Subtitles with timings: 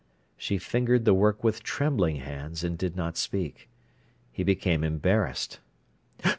[0.35, 3.69] She fingered the work with trembling hands, and did not speak.
[4.31, 5.59] He became embarrassed.